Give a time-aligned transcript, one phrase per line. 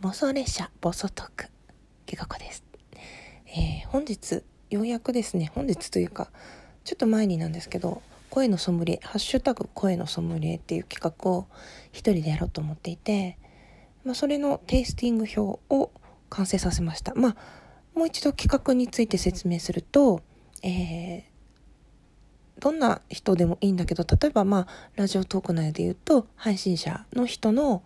[0.00, 1.46] 妄想列車暴走トク
[2.06, 2.62] きがこです、
[3.48, 6.30] えー、本日ようやくですね本日というか
[6.84, 8.00] ちょっと前になんですけど
[8.30, 11.48] 声のソムリエハッシュタグ声のソムリエっていう企画を
[11.90, 13.38] 一人でやろうと思っていて、
[14.04, 15.90] まあ、それのテイスティング表を
[16.30, 17.12] 完成させました。
[17.16, 17.36] まあ
[17.98, 20.20] もう一度企画について説明すると、
[20.62, 21.22] えー、
[22.60, 27.82] どんな人でもいいんだけど例えばまあラジオトーク内で言うと配信者の人の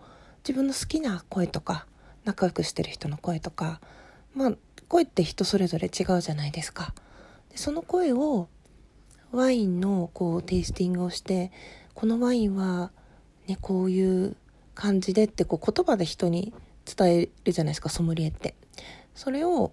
[0.47, 1.87] 自分の好きな声とか
[2.25, 3.81] 仲良くしてる人の声とか
[4.35, 4.53] まあ
[4.89, 6.95] 声って人それぞれ違うじゃないですか。
[7.51, 8.49] でその声を
[9.31, 11.51] ワインのこうテイスティングをして
[11.95, 12.91] このワインは
[13.47, 14.37] ねこういう
[14.75, 16.53] 感じでってこう言葉で人に
[16.85, 18.55] 伝えるじゃないですかソムリエって。
[19.15, 19.73] それを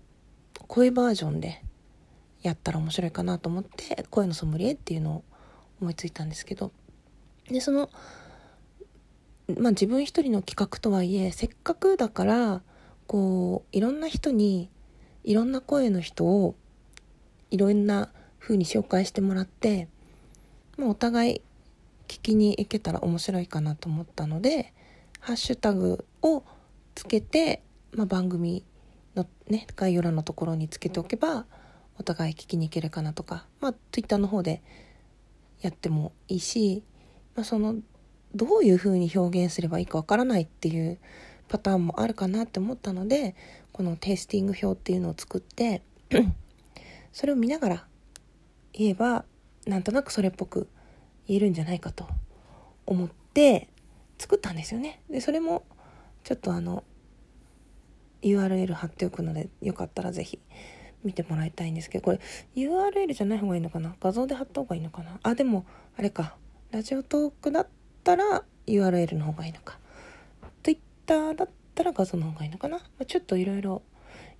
[0.67, 1.63] 声バージョンで
[2.41, 5.23] やったら面白いかなと思って声のソムリエっていうのを
[5.81, 6.71] 思いついたんですけど
[7.49, 7.89] でその
[9.57, 12.61] まあ自分一人の企画とはいえせっかくだから
[13.07, 14.69] こういろんな人に
[15.23, 16.55] いろんな声の人を
[17.51, 19.87] いろんな風に紹介してもらって、
[20.77, 21.41] まあ、お互い
[22.07, 24.73] 聞きに行けたら面白いかなと思ったので
[25.19, 26.43] ハッシュタグを
[26.95, 28.63] つけて、まあ、番組
[29.15, 31.45] のね概要欄のところにつけておけば
[31.97, 34.61] お互い聞きに行けるかなとか、まあ、Twitter の方で
[35.61, 36.83] やってもいいし、
[37.35, 37.75] まあ、その
[38.35, 40.99] どういうふうに表現すればいいかわからないっていう
[41.47, 43.35] パターンもあるかなって思ったので
[43.71, 45.81] このテイスティング表っていうのを作って
[47.11, 47.87] それを見ながら
[48.73, 49.25] 言えば
[49.65, 50.67] なんとなくそれっぽく
[51.27, 52.07] 言えるんじゃないかと
[52.85, 53.67] 思って
[54.17, 55.01] 作ったんですよね。
[55.09, 55.63] でそれも
[56.23, 56.83] ちょっとあの
[58.21, 60.39] URL 貼っておくのでよかったら是非
[61.03, 62.19] 見てもらいたいんですけどこれ
[62.55, 63.95] URL じゃない方がいいのかな？
[63.99, 65.19] 画像で貼った方がいいのかな？
[65.23, 65.65] あでも
[65.97, 66.35] あれか。
[66.71, 67.78] ラジオトークだった
[68.09, 69.77] たら URL の方がいいのか。
[70.63, 73.83] Twitter だったら画像の方がいいのかな、ま、ちょっといろいろ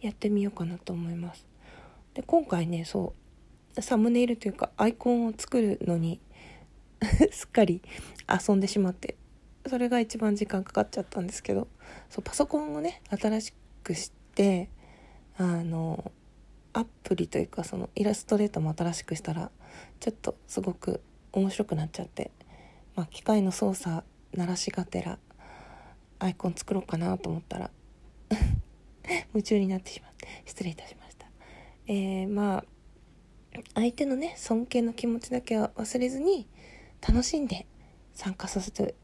[0.02, 1.46] やってみようかなと思います。
[2.16, 3.14] で今回ねそ
[3.76, 6.20] うサムネイルというかアイコンを作るのに
[7.32, 7.84] すっかり
[8.28, 9.16] 遊んでしまって
[9.68, 11.68] それが一番時間かかっちゃったんですけど
[12.10, 13.54] そうパソコンをね新し
[13.84, 14.70] くして
[15.38, 16.12] あの
[16.74, 19.52] アプリというかそのイラストレーターも新しくしたら
[20.00, 21.02] ちょっとすごく
[21.32, 22.32] 面白くなっちゃって
[23.00, 25.20] まあ、機械の操作鳴らしがてら
[26.20, 27.72] アイコン作ろうかなと思ったら
[29.34, 31.26] 夢中になってしまって失礼いたしました。
[31.88, 32.66] えー、まあ
[33.74, 36.46] 相手のね尊敬の気持ちだけは忘れずに
[37.00, 37.68] 楽しんで
[38.12, 38.96] 参加させて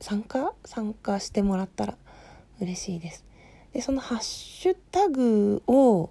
[0.00, 0.52] 参加？
[0.64, 1.96] 参加してもらったら
[2.60, 3.24] 嬉しいです。
[3.72, 6.10] でそのハッシュタグを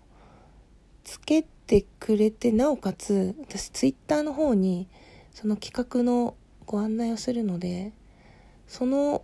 [1.04, 4.88] つけてくれてなおかつ私ツイッターの方に
[5.34, 7.92] その企画のご案内をするので
[8.68, 9.24] その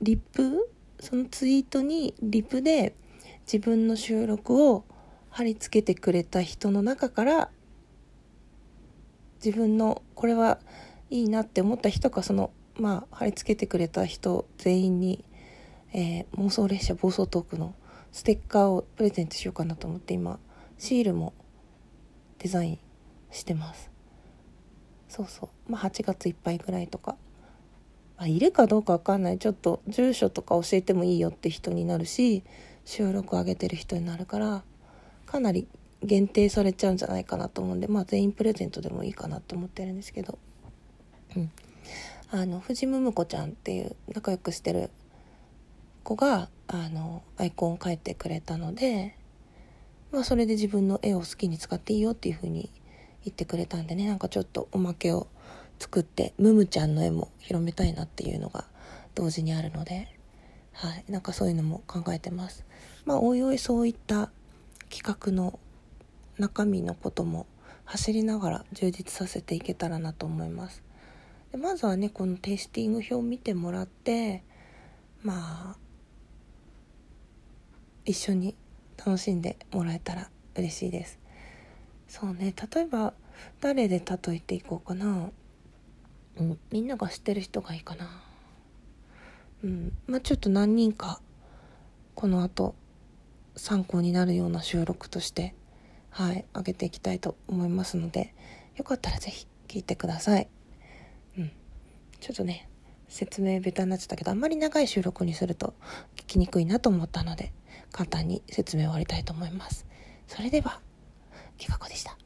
[0.00, 2.94] リップそのツイートにリプで
[3.50, 4.84] 自分の収録を
[5.30, 7.50] 貼り付けてくれた人の中から
[9.44, 10.58] 自分のこれは
[11.10, 15.24] いいなって思った人かそのまあ貼り付けてくれた人全員に、
[15.92, 17.74] えー、妄想列車暴走トークの
[18.12, 20.38] ステッカーをプレゼントしようかなと思って今
[20.78, 21.34] シールも
[22.38, 22.78] デザイン
[23.30, 23.97] してます。
[25.08, 25.72] そうそう。
[25.72, 27.16] まあ8月いっぱいぐらいとか、
[28.16, 29.38] まあ、いるかどうかわかんない。
[29.38, 32.42] ちょっと住所とか教えてもいいよって人になるし
[32.84, 34.62] 収録上げてる人になるから
[35.26, 35.66] かなり
[36.02, 40.38] 限定されちゃうんじゃないかなと思うんでまあ全員プレゼントでもいいかなと思ってるんですけど。
[41.36, 41.50] うん。
[42.30, 44.90] あの藤むむこちゃんっていう仲良くしてる
[46.02, 49.16] 子があのアイコンを描いてくれたので
[50.12, 52.70] まあそれで自分の絵を好きに使っていいよっていう風に
[53.24, 54.06] 言ってくれたんでね。
[54.06, 55.26] なんかちょっとおまけを
[55.78, 58.64] 作ってムムちゃんの絵も広めたいなっていうのが
[59.14, 60.18] 同時にあるので。
[60.72, 61.04] はい。
[61.08, 62.64] なんかそういうのも考えてます。
[63.04, 64.30] まあおいおいそういった
[64.90, 65.58] 企画の
[66.38, 67.46] 中身のことも
[67.84, 70.84] 走りながら充実させていけたらなと思います。
[71.50, 74.44] でまずはねこのテイスティング表を見てもらって
[75.22, 75.76] まあ
[78.04, 78.54] 一緒に
[78.96, 81.18] 楽しんでもらえたら嬉しいです。
[82.08, 83.12] そうね例えば
[83.60, 85.30] 誰で例えていこうかな、
[86.36, 88.22] うん、みんなが知ってる人がいいかな。
[89.62, 91.20] うんまあちょっと何人か
[92.14, 92.74] この後
[93.56, 95.54] 参考になるような収録として
[96.10, 98.34] はい上げていきたいと思いますので
[98.76, 100.48] よかったら是非聞いてください。
[101.36, 101.50] うん
[102.20, 102.68] ちょっとね
[103.08, 105.74] 説明ベタになっちゃったけどあんまり長い収録にすると
[106.16, 107.52] 聞きにくいなと思ったので
[107.90, 109.86] 簡単に説明を終わりたいと思います。
[110.26, 110.87] それでは。
[111.58, 112.16] きかこでした。